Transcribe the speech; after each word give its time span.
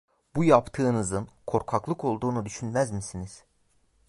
Bu 0.35 0.43
yaptığınızın 0.43 1.29
korkaklık 1.47 2.05
olduğunu 2.05 2.45
düşünmez 2.45 2.91
misiniz? 2.91 3.43